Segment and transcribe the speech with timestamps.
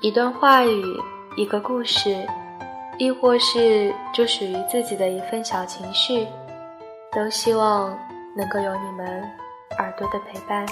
[0.00, 0.96] 一段话语，
[1.34, 2.24] 一个故事，
[2.98, 6.24] 亦或是就属于自己的一份小情绪，
[7.10, 7.98] 都希望
[8.36, 9.28] 能够有你们
[9.78, 10.64] 耳朵的陪伴。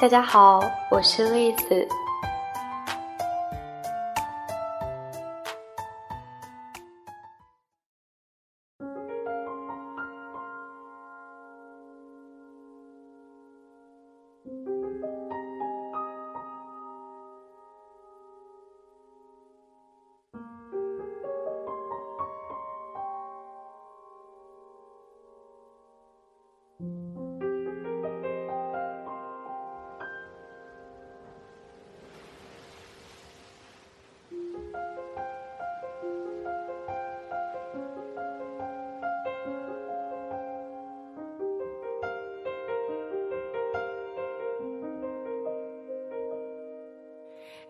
[0.00, 0.60] 大家好，
[0.92, 1.88] 我是栗子。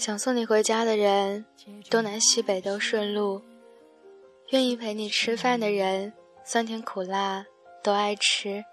[0.00, 1.44] 想送你回家的人，
[1.90, 3.42] 东南西北都顺路；
[4.48, 6.10] 愿意陪你吃饭的人，
[6.42, 7.44] 酸甜苦辣
[7.82, 8.64] 都爱吃。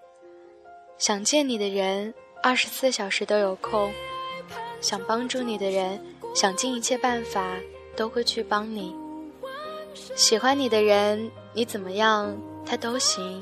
[0.96, 3.90] 想见你的人，二十四小时都有空；
[4.80, 6.02] 想帮助你的人，
[6.34, 7.58] 想尽一切办法
[7.94, 8.96] 都会去帮你。
[10.16, 12.34] 喜欢你的人，你怎么样
[12.64, 13.38] 他都行；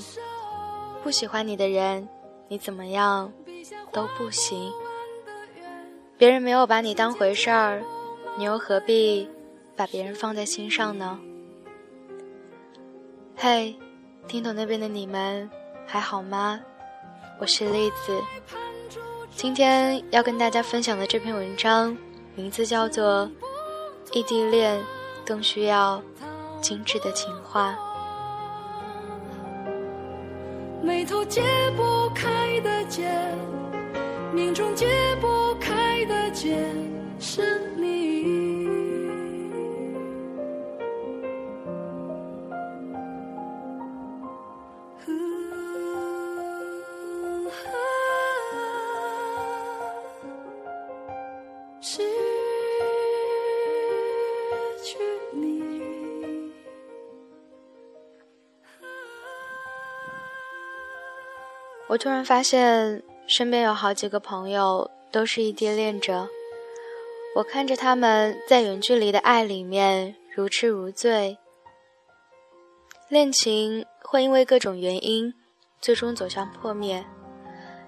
[1.05, 2.09] 不喜欢你的人，
[2.49, 3.33] 你怎么样
[3.93, 4.73] 都不行。
[6.19, 7.83] 别人没有把你当回事儿，
[8.39, 9.29] 你又何必
[9.77, 11.19] 把别人放在心上呢？
[13.37, 13.77] 嘿，
[14.27, 15.51] 听懂那边的你们
[15.87, 16.59] 还好吗？
[17.39, 18.19] 我是栗子，
[19.35, 21.95] 今天要跟大家分享的这篇文章
[22.35, 23.31] 名字叫做
[24.19, 24.83] 《异地恋
[25.23, 26.03] 更需要
[26.63, 27.77] 精致的情话》。
[30.83, 31.43] 眉头解
[31.77, 32.46] 不开
[36.47, 36.57] 开的结，
[37.19, 37.43] 是
[37.77, 38.07] 你。
[51.81, 52.03] 失
[54.83, 54.99] 去
[55.33, 55.73] 你。
[61.89, 66.29] 我突然发现，身边有好几个朋友都是异地恋者。
[67.37, 71.37] 我看着他们在远距离的爱里面如痴如醉，
[73.11, 75.35] 恋情会因为各种原因
[75.79, 77.05] 最终走向破灭，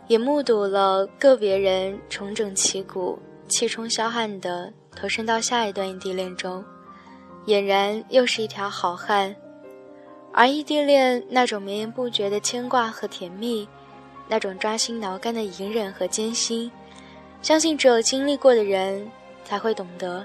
[0.07, 6.63] 也目睹了个别人重整旗鼓、气冲霄汉的投身到下一段异地恋中，
[7.47, 9.35] 俨然又是一条好汉。
[10.35, 13.67] 而异地恋那种绵延不绝的牵挂和甜蜜。
[14.29, 16.71] 那种抓心挠肝的隐忍和艰辛，
[17.41, 19.11] 相信只有经历过的人
[19.49, 20.23] 才会懂得。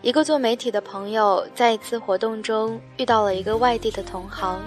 [0.00, 4.58] 一个做媒体的朋友在一次活动中遇到了一个外地的同行，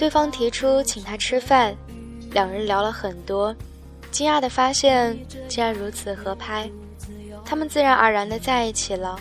[0.00, 1.72] 对方提出请他吃饭，
[2.32, 3.54] 两人聊了很多，
[4.10, 5.16] 惊讶的发现
[5.48, 6.68] 竟然如此合拍，
[7.44, 9.16] 他们自然而然的在一起了。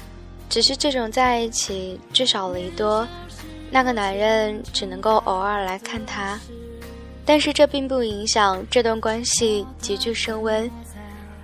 [0.50, 3.08] 只是这种在一起聚少离多，
[3.70, 6.38] 那个男人只能够偶尔来看他。
[7.24, 10.70] 但是这并不影响这段关系急剧升温。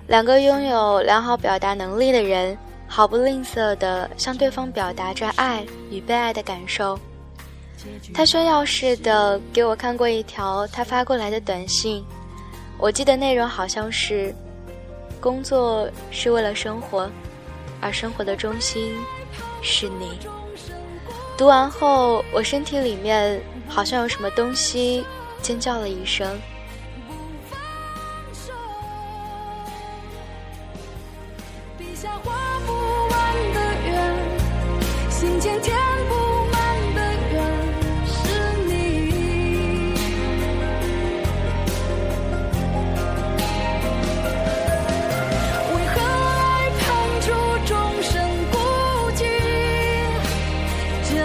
[0.08, 6.98] 两个拥有良好表达能力的人，毫不吝啬地向对方表达着爱与被爱的感受。
[8.14, 12.02] 他炫耀似的给我看过一条他发过来的短信，
[12.78, 14.34] 我记得内容好像是：
[15.20, 17.08] 工作是为了生活，
[17.80, 18.96] 而生活的中心
[19.60, 20.18] 是你。
[21.36, 25.04] 读完后，我身体里面好像有什么东西。
[25.40, 26.36] 尖叫了一声。
[32.00, 32.32] 下画
[32.64, 32.72] 不
[33.10, 33.18] 完
[33.54, 33.58] 的
[33.88, 33.90] 圆，
[35.10, 35.76] 心间填
[36.08, 36.14] 不
[36.52, 36.54] 满
[36.94, 37.00] 的
[37.32, 37.36] 缘，
[38.06, 38.18] 是
[38.68, 38.70] 你。
[45.74, 46.86] 为何爱判
[47.20, 47.26] 处
[47.66, 48.14] 众生
[48.52, 48.56] 孤
[49.16, 49.20] 寂，
[51.10, 51.18] 挣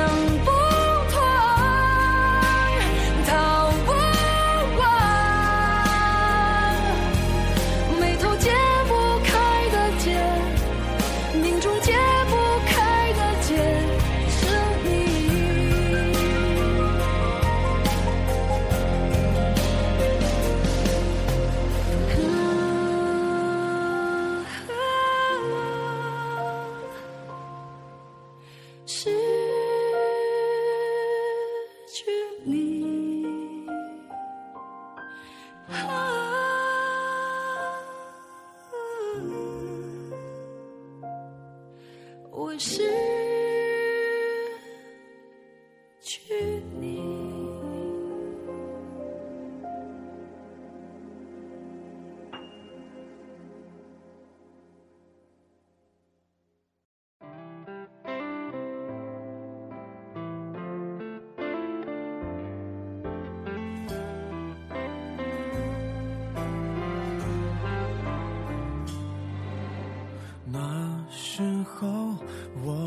[42.35, 43.12] 我是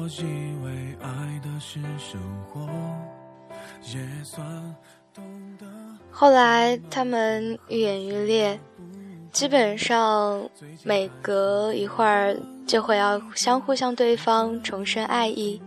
[0.08, 2.68] 以为爱的是生活，
[6.10, 8.58] 后来他们愈演愈烈，
[9.32, 10.48] 基本上
[10.84, 12.36] 每隔一会儿
[12.66, 15.60] 就会要相互向对方重申爱意，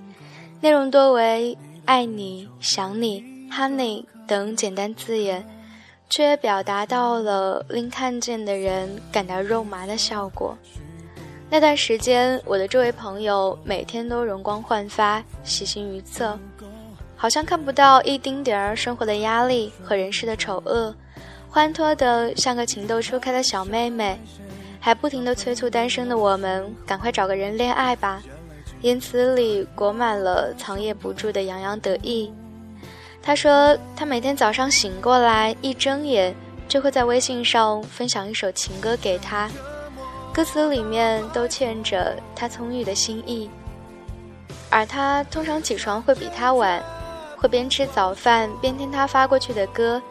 [0.62, 5.46] 内容多为“爱你”“想你 ”“honey” 等简单字眼，
[6.10, 10.58] 却表达到了令看见的人感到肉麻的效果。
[11.52, 16.38] 那段时间，我的这位朋友每天都容光焕发，喜形于色，
[17.16, 20.94] 好像看不到一丁点儿生活的压力和人世的丑恶，
[21.50, 24.20] 欢脱的像个情窦初开的小妹妹，
[24.80, 28.22] 还不停的催促单身的我们赶快找个人恋爱吧，
[28.82, 32.32] 言辞里裹满了藏掖不住的洋洋得意。
[33.24, 36.34] 他说，他每天早上醒过来，一睁眼
[36.68, 39.50] 就会在微信上分享一首情歌给他。
[40.40, 43.50] 歌词里面都嵌着他葱郁的心意，
[44.70, 46.82] 而他通常起床会比他晚，
[47.36, 50.02] 会边吃早饭边听他发过去的歌，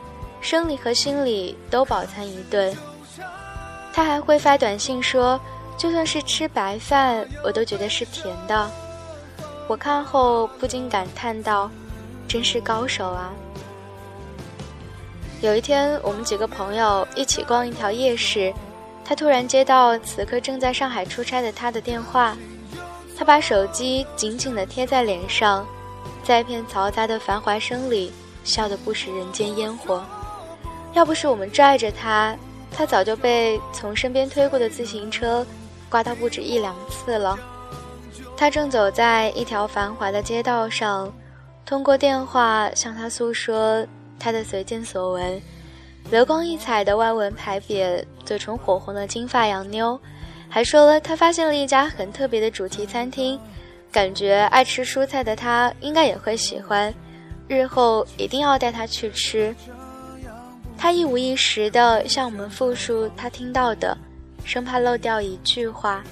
[0.42, 2.76] 生理和心理都饱餐一顿。
[3.90, 5.40] 他还会发短信说，
[5.78, 8.70] 就算是吃白饭，我都觉得是甜的。
[9.66, 11.70] 我看后不禁感叹道
[12.28, 13.32] ：“真是高手啊！”
[15.40, 18.52] 有一天，我们几个朋友一起逛一条夜市。
[19.08, 22.36] 他突然接到此刻正在上海出差的他的电话，
[23.16, 25.66] 他把手机紧紧地贴在脸上，
[26.22, 28.12] 在一片嘈杂的繁华声里
[28.44, 30.04] 笑得不食人间烟火。
[30.92, 32.36] 要不是我们拽着他，
[32.70, 35.46] 他早就被从身边推过的自行车
[35.88, 37.38] 刮到不止一两次了。
[38.36, 41.10] 他正走在一条繁华的街道上，
[41.64, 43.86] 通过电话向他诉说
[44.18, 45.40] 他的随见所闻。
[46.10, 49.98] 流光溢彩的外文牌匾，嘴唇火红的金发洋妞，
[50.50, 53.40] 还说了他发现了一家很特别的主题餐厅，
[53.90, 56.92] 感觉爱吃蔬菜的他应该也会喜欢，
[57.48, 59.56] 日后一定要带他去吃。
[60.76, 63.96] 他一五一十地向我们复述他听到的，
[64.44, 66.04] 生怕漏掉一句话。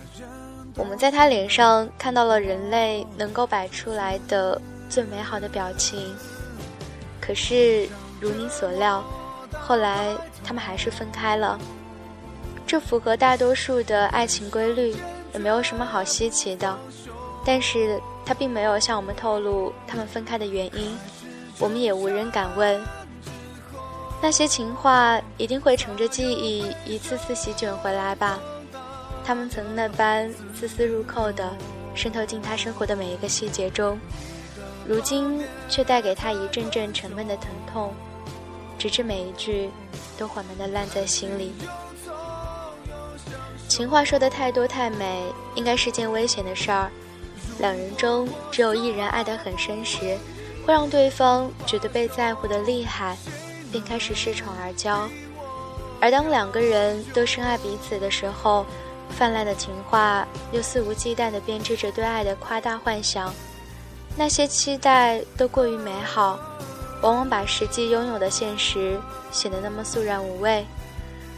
[0.75, 4.59] 我们在他脸上看到了人类能够摆出来的
[4.89, 6.17] 最美好的表情。
[7.21, 7.87] 可是，
[8.19, 9.05] 如你所料。
[9.53, 11.59] 后来，他们还是分开了。
[12.67, 14.95] 这符合大多数的爱情规律，
[15.33, 16.77] 也没有什么好稀奇的。
[17.45, 20.99] 但是他并没有向我们透露他们分开的原因，
[21.61, 22.83] 我们也无人敢问。
[24.21, 28.41] 那些情话一定会乘着记忆一次次席卷回来吧？
[29.25, 31.55] 他们曾那般丝丝入扣的
[31.95, 33.99] 渗透进他生活的每一个细节中，
[34.89, 37.95] 如今却带给他一阵阵沉闷的疼痛。
[38.79, 39.71] 直至每一句
[40.19, 41.53] 都缓慢地烂在心里。
[43.77, 45.23] 情话说的太多太美，
[45.55, 46.91] 应该是件危险的事儿。
[47.59, 50.17] 两人中只有一人爱得很深时，
[50.65, 53.19] 会让对方觉得被在乎的厉害，
[53.71, 55.07] 便开始恃宠而骄。
[56.01, 58.65] 而当两个人都深爱彼此的时候，
[59.11, 63.31] 泛滥的情话又肆无忌惮地编织着对爱的夸大幻想，
[64.17, 66.39] 那些期待都过于美好。
[67.03, 68.99] 往往把实际拥有的现实
[69.31, 70.65] 显得那么肃然无味，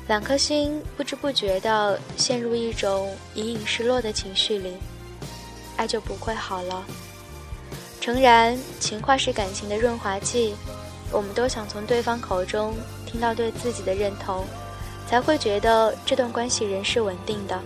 [0.09, 4.73] 两颗心不知不觉地陷入一种隐隐失落的情绪里，
[5.77, 6.83] 爱就不会好了。
[8.00, 10.55] 诚然，情话是感情的润滑剂，
[11.12, 12.75] 我们都想从对方口中
[13.05, 14.47] 听到对自己的认同，
[15.07, 17.61] 才会觉得这段关系仍是稳定的，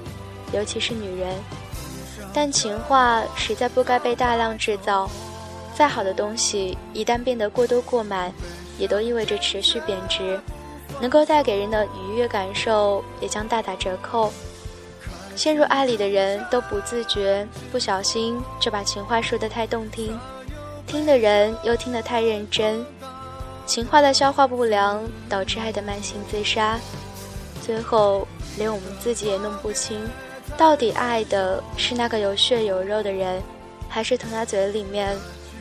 [0.52, 1.38] 尤其是女人。
[2.34, 5.08] 但情话实在不该被大量制造。
[5.74, 8.32] 再好的东西，一旦变得过多过满，
[8.78, 10.40] 也都意味着持续贬值，
[11.02, 14.32] 能够带给人的愉悦感受也将大打折扣。
[15.34, 20.16] 陷入爱里的人都不自觉，不小心就把情话说得太动听，
[20.86, 22.86] 听的人又听得太认真，
[23.66, 26.78] 情话的消化不良导致爱的慢性自杀，
[27.60, 30.08] 最后连我们自己也弄不清，
[30.56, 33.42] 到底爱的是那个有血有肉的人。
[33.88, 35.14] 还是从他嘴里面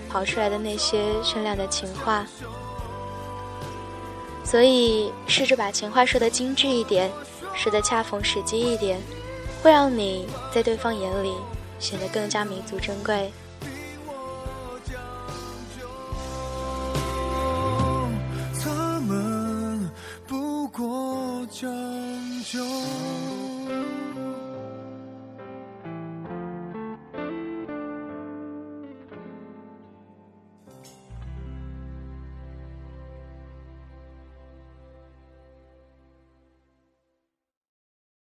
[0.10, 2.26] 跑出来的那些绚烂的情话。
[4.44, 7.10] 所以，试着把情话说得精致一点，
[7.56, 9.00] 说得恰逢时机一点，
[9.62, 11.34] 会让你在对方眼里
[11.80, 13.32] 显得更加弥足珍贵。